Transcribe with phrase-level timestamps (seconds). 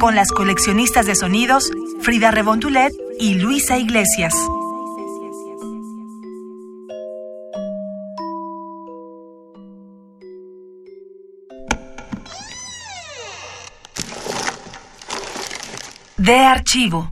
[0.00, 1.70] con las coleccionistas de sonidos
[2.00, 4.34] Frida Rebontulet y Luisa Iglesias.
[16.16, 17.10] De archivo.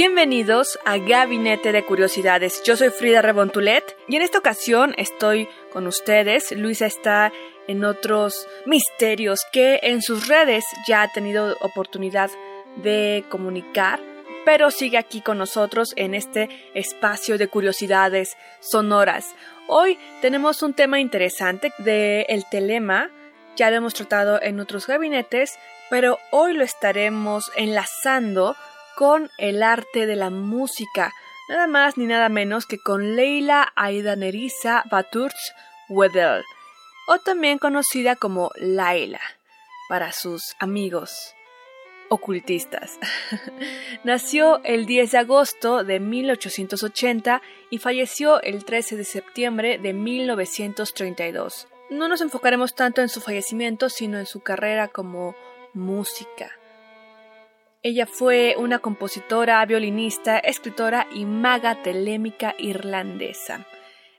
[0.00, 2.62] Bienvenidos a Gabinete de Curiosidades.
[2.62, 6.52] Yo soy Frida Rebontulet y en esta ocasión estoy con ustedes.
[6.52, 7.32] Luisa está
[7.66, 12.30] en otros misterios que en sus redes ya ha tenido oportunidad
[12.76, 13.98] de comunicar,
[14.44, 19.34] pero sigue aquí con nosotros en este espacio de curiosidades sonoras.
[19.66, 23.10] Hoy tenemos un tema interesante de el telema.
[23.56, 25.58] Ya lo hemos tratado en otros gabinetes,
[25.90, 28.54] pero hoy lo estaremos enlazando
[28.98, 31.14] con el arte de la música,
[31.48, 35.36] nada más ni nada menos que con Leila Aidaneriza Baturz
[35.88, 36.42] Wedel,
[37.06, 39.20] o también conocida como Laila,
[39.88, 41.36] para sus amigos
[42.08, 42.98] ocultistas.
[44.02, 51.68] Nació el 10 de agosto de 1880 y falleció el 13 de septiembre de 1932.
[51.90, 55.36] No nos enfocaremos tanto en su fallecimiento, sino en su carrera como
[55.72, 56.57] música.
[57.82, 63.66] Ella fue una compositora, violinista, escritora y maga telémica irlandesa.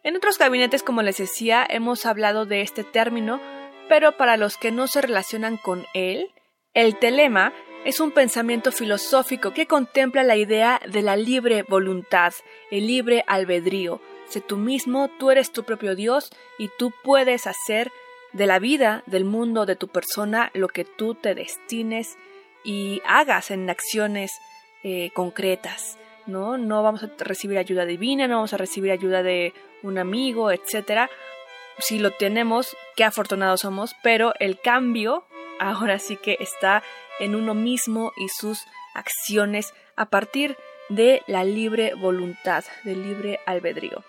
[0.02, 3.42] En otros gabinetes, como les decía, hemos hablado de este término,
[3.90, 6.30] pero para los que no se relacionan con él,
[6.74, 7.52] el telema
[7.84, 12.31] es un pensamiento filosófico que contempla la idea de la libre voluntad,
[12.72, 14.00] el libre albedrío.
[14.30, 17.92] Sé tú mismo, tú eres tu propio Dios y tú puedes hacer
[18.31, 22.18] de la vida, del mundo, de tu persona, lo que tú te destines
[22.64, 24.31] y hagas en acciones
[24.84, 25.97] eh, concretas.
[26.30, 26.58] ¿no?
[26.58, 29.53] no vamos a recibir ayuda divina, no vamos a recibir ayuda de
[29.84, 31.09] un amigo, etcétera.
[31.80, 35.25] Si lo tenemos, qué afortunados somos, pero el cambio
[35.59, 36.84] ahora sí que está
[37.19, 40.58] en uno mismo y sus acciones a partir
[40.90, 44.03] de la libre voluntad, del libre albedrío.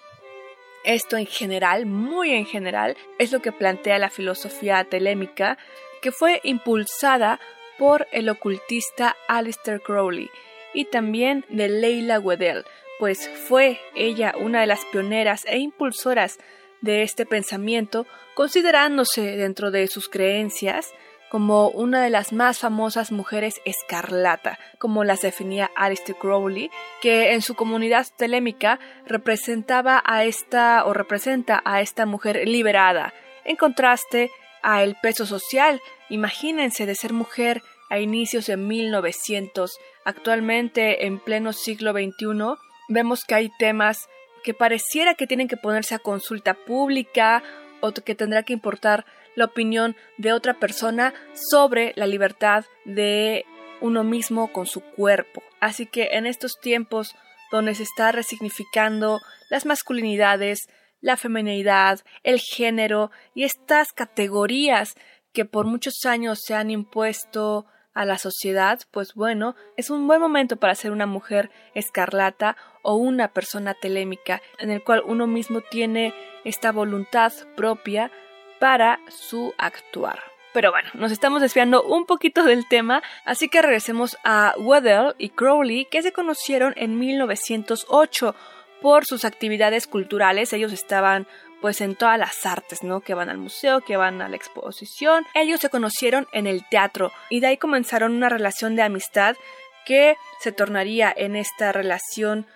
[0.85, 5.59] Esto en general, muy en general, es lo que plantea la filosofía telémica,
[6.01, 7.39] que fue impulsada
[7.81, 10.29] por el ocultista Alistair Crowley
[10.75, 12.67] y también de Leila Weddell,
[12.99, 16.39] pues fue ella una de las pioneras e impulsoras
[16.83, 20.93] de este pensamiento, considerándose dentro de sus creencias
[21.31, 26.71] como una de las más famosas mujeres escarlata, como las definía Alistair Crowley,
[27.01, 33.15] que en su comunidad telémica representaba a esta o representa a esta mujer liberada,
[33.47, 34.31] en contraste
[34.63, 39.79] a el peso social Imagínense de ser mujer a inicios de 1900.
[40.05, 44.09] Actualmente, en pleno siglo XXI, vemos que hay temas
[44.43, 47.45] que pareciera que tienen que ponerse a consulta pública
[47.81, 49.07] o que tendrá que importar
[49.37, 53.45] la opinión de otra persona sobre la libertad de
[53.81, 55.43] uno mismo con su cuerpo.
[55.61, 57.15] Así que en estos tiempos
[57.53, 60.69] donde se está resignificando las masculinidades,
[61.01, 64.97] la feminidad, el género y estas categorías
[65.33, 70.21] que por muchos años se han impuesto a la sociedad, pues bueno, es un buen
[70.21, 75.61] momento para ser una mujer escarlata o una persona telémica, en el cual uno mismo
[75.61, 78.11] tiene esta voluntad propia
[78.59, 80.21] para su actuar.
[80.53, 85.31] Pero bueno, nos estamos desviando un poquito del tema, así que regresemos a Weddell y
[85.31, 88.35] Crowley, que se conocieron en 1908
[88.81, 90.53] por sus actividades culturales.
[90.53, 91.27] Ellos estaban
[91.61, 93.01] pues en todas las artes, ¿no?
[93.01, 95.27] Que van al museo, que van a la exposición.
[95.35, 99.37] Ellos se conocieron en el teatro y de ahí comenzaron una relación de amistad
[99.85, 102.47] que se tornaría en esta relación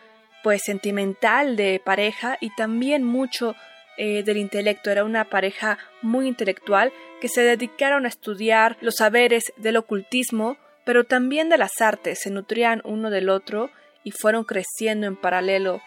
[0.42, 3.54] pues sentimental de pareja y también mucho
[3.96, 4.90] eh, del intelecto.
[4.90, 11.04] Era una pareja muy intelectual que se dedicaron a estudiar los saberes del ocultismo, pero
[11.04, 12.20] también de las artes.
[12.22, 13.70] Se nutrían uno del otro
[14.02, 15.80] y fueron creciendo en paralelo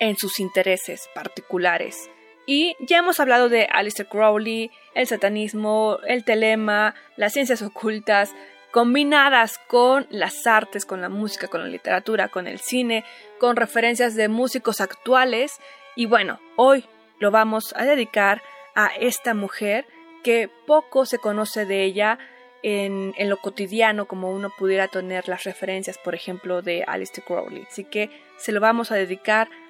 [0.00, 2.10] en sus intereses particulares
[2.46, 8.34] Y ya hemos hablado de Alistair Crowley, el satanismo, el telema, las ciencias ocultas,
[8.70, 13.04] combinadas con las artes, con la música, con la literatura, con el cine,
[13.38, 15.52] con referencias de músicos actuales.
[15.94, 16.84] Y bueno, hoy
[17.20, 18.42] lo vamos a dedicar
[18.74, 19.86] a esta mujer
[20.24, 22.18] que poco se conoce de ella
[22.64, 27.66] en, lo cotidiano, como uno pudiera tener las referencias, por ejemplo, de Alistair Crowley.
[27.70, 29.63] Así que se lo vamos a dedicar a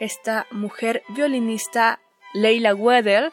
[0.00, 2.00] esta mujer violinista,
[2.34, 3.32] Leila Weddell,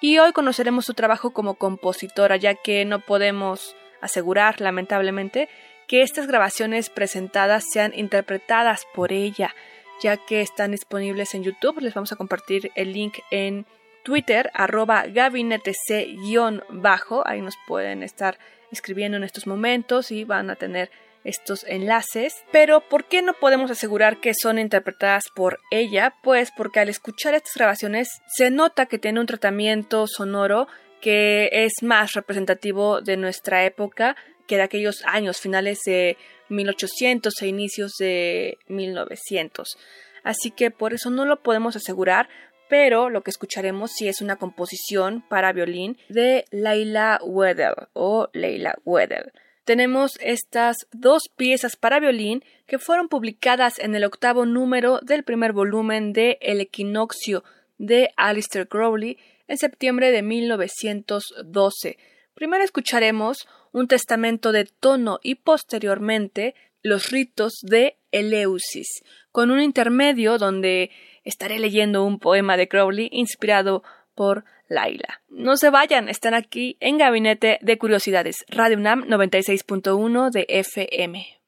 [0.00, 5.48] y hoy conoceremos su trabajo como compositora, ya que no podemos asegurar, lamentablemente,
[5.86, 9.54] que estas grabaciones presentadas sean interpretadas por ella,
[10.00, 11.80] ya que están disponibles en YouTube.
[11.80, 13.66] Les vamos a compartir el link en
[14.02, 17.22] Twitter, arroba gabinetec-bajo.
[17.26, 18.38] Ahí nos pueden estar
[18.70, 20.90] escribiendo en estos momentos y van a tener
[21.24, 22.34] estos enlaces.
[22.52, 26.14] Pero ¿por qué no podemos asegurar que son interpretadas por ella?
[26.22, 30.68] Pues porque al escuchar estas grabaciones se nota que tiene un tratamiento sonoro
[31.00, 36.16] que es más representativo de nuestra época que de aquellos años finales de
[36.48, 39.78] 1800 e inicios de 1900.
[40.22, 42.28] Así que por eso no lo podemos asegurar,
[42.68, 48.76] pero lo que escucharemos sí es una composición para violín de Leila Weddell o Leila
[48.84, 49.32] Weddell.
[49.70, 55.52] Tenemos estas dos piezas para violín que fueron publicadas en el octavo número del primer
[55.52, 57.44] volumen de El Equinoccio
[57.78, 61.98] de Alistair Crowley en septiembre de 1912.
[62.34, 68.88] Primero escucharemos un testamento de tono y posteriormente los ritos de Eleusis,
[69.30, 70.90] con un intermedio donde
[71.22, 73.84] estaré leyendo un poema de Crowley inspirado
[74.14, 75.22] por Laila.
[75.28, 81.39] No se vayan, están aquí en Gabinete de Curiosidades, Radio UNAM 96.1 de FM.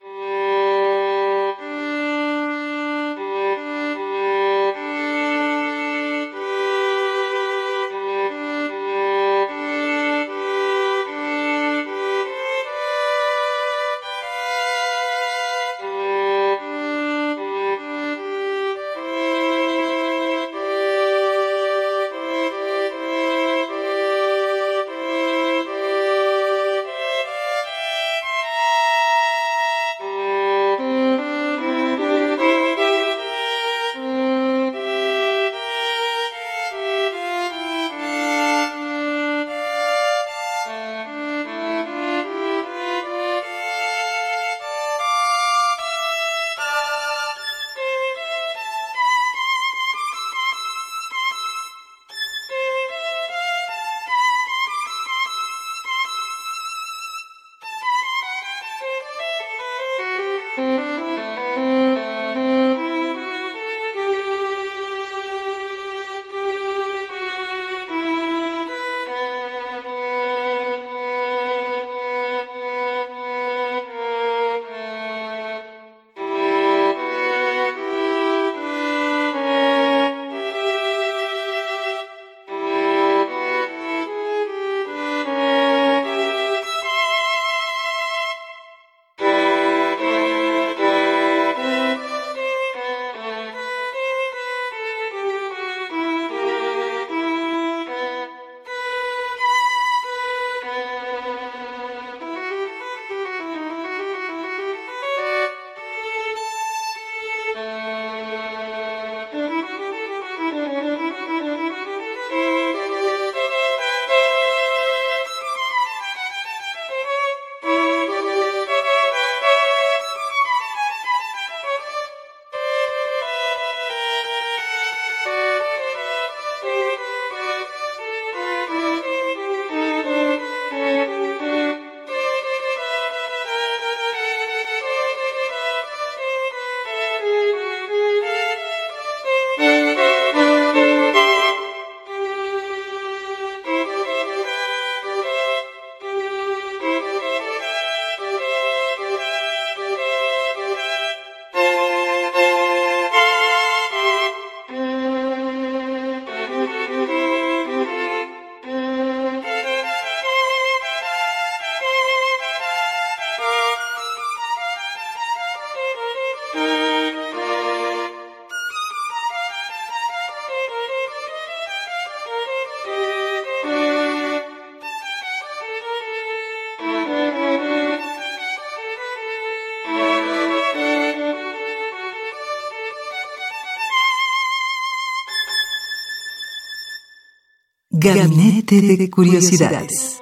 [188.03, 190.21] Gabinete de Curiosidades.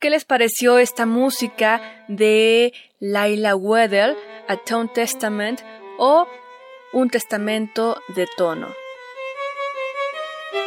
[0.00, 4.16] ¿Qué les pareció esta música de Laila Weddell,
[4.48, 5.60] A Tone Testament
[5.98, 6.26] o
[6.92, 8.66] Un Testamento de Tono?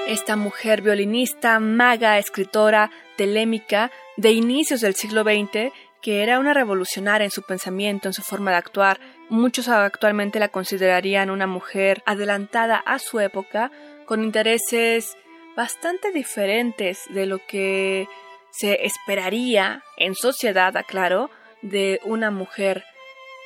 [0.07, 7.25] Esta mujer violinista, maga, escritora, telémica de inicios del siglo XX, que era una revolucionaria
[7.25, 9.01] en su pensamiento, en su forma de actuar.
[9.29, 13.71] Muchos actualmente la considerarían una mujer adelantada a su época,
[14.05, 15.17] con intereses
[15.55, 18.07] bastante diferentes de lo que
[18.51, 21.29] se esperaría en sociedad, aclaro,
[21.61, 22.83] de una mujer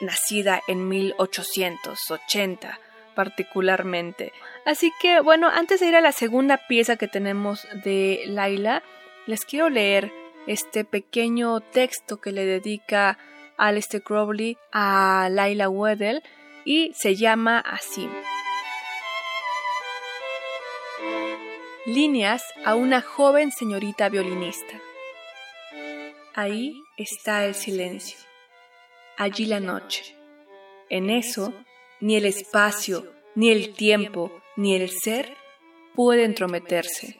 [0.02, 2.80] nacida en 1880
[3.16, 4.32] particularmente.
[4.64, 8.84] Así que bueno, antes de ir a la segunda pieza que tenemos de Laila,
[9.26, 10.12] les quiero leer
[10.46, 13.18] este pequeño texto que le dedica
[13.58, 16.22] Alistair Crowley a Laila Weddell
[16.64, 18.08] y se llama así.
[21.88, 24.82] Líneas a una joven señorita violinista.
[26.36, 28.20] Ahí está el silencio,
[29.16, 30.04] allí la noche.
[30.90, 31.54] En eso,
[32.02, 35.38] ni el espacio, ni el tiempo, ni el ser
[35.96, 37.18] puede entrometerse.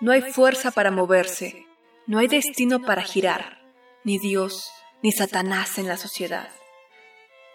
[0.00, 1.64] No hay fuerza para moverse,
[2.08, 3.60] no hay destino para girar,
[4.02, 4.72] ni Dios,
[5.04, 6.50] ni Satanás en la sociedad.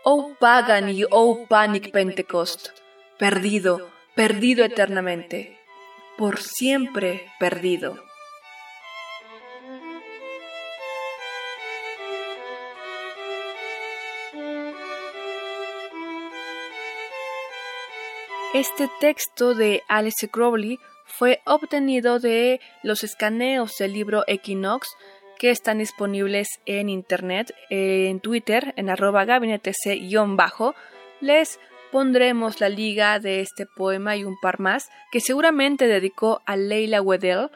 [0.05, 2.69] Oh pagan y oh panic Pentecost,
[3.19, 5.59] perdido, perdido eternamente,
[6.17, 7.97] por siempre perdido.
[18.53, 24.87] Este texto de Alice Crowley fue obtenido de los escaneos del libro Equinox
[25.37, 30.73] que están disponibles en internet, en Twitter, en arroba gabinetec-bajo.
[31.19, 31.59] Les
[31.95, 37.01] pondremos la liga de este poema y un par más que seguramente dedicó a Leila
[37.01, 37.49] Weddell,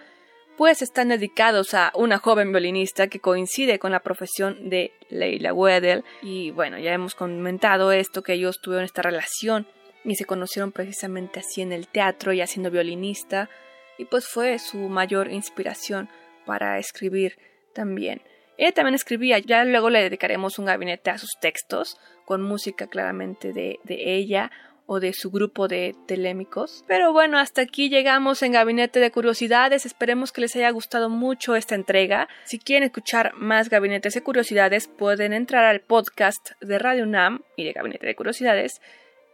[0.55, 6.05] pues están dedicados a una joven violinista que coincide con la profesión de Leila Weddell.
[6.22, 9.67] Y bueno, ya hemos comentado esto, que ellos tuvieron esta relación
[10.05, 13.50] y se conocieron precisamente así en el teatro y haciendo violinista
[13.98, 16.08] y pues fue su mayor inspiración
[16.46, 17.38] para escribir
[17.74, 18.22] también.
[18.59, 23.53] Ella también escribía, ya luego le dedicaremos un gabinete a sus textos, con música claramente
[23.53, 24.51] de, ella
[24.85, 26.83] o de su grupo de telémicos.
[26.85, 29.85] Pero bueno, hasta aquí llegamos en Gabinete de Curiosidades.
[29.85, 32.27] Esperemos que les haya gustado mucho esta entrega.
[32.43, 37.63] Si quieren escuchar más Gabinetes de Curiosidades, pueden entrar al podcast de Radio UNAM y
[37.63, 38.81] de Gabinete de Curiosidades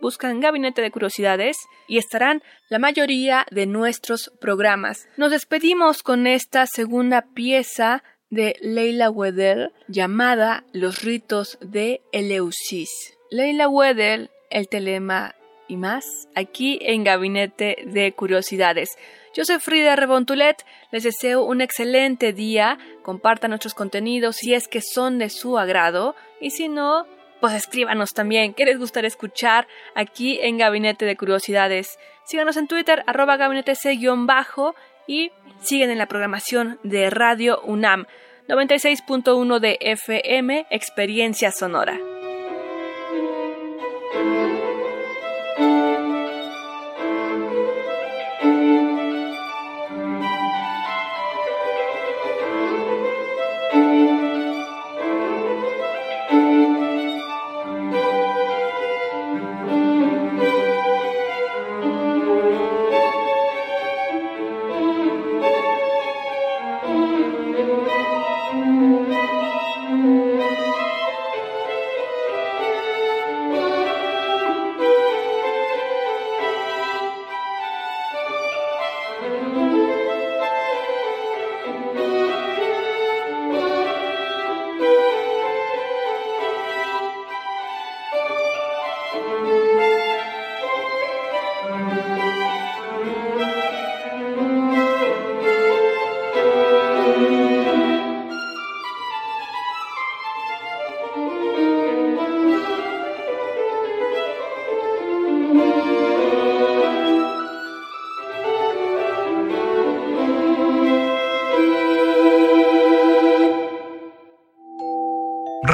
[0.00, 1.56] buscan Gabinete de Curiosidades
[1.88, 5.08] y estarán la mayoría de nuestros programas.
[5.16, 12.90] Nos despedimos con esta segunda pieza de Leila Weddell llamada Los ritos de Eleusis.
[13.30, 15.34] Leila Weddell, el telema
[15.68, 18.90] y más aquí en Gabinete de Curiosidades.
[19.34, 24.80] Yo soy Frida Rebontulet, les deseo un excelente día, compartan nuestros contenidos si es que
[24.80, 27.06] son de su agrado y si no,
[27.44, 31.98] pues escríbanos también qué les gustaría escuchar aquí en Gabinete de Curiosidades.
[32.24, 33.74] Síganos en Twitter, arroba gabinete
[34.20, 34.74] bajo
[35.06, 38.06] y siguen en la programación de Radio UNAM
[38.48, 42.00] 96.1 de FM, Experiencia Sonora.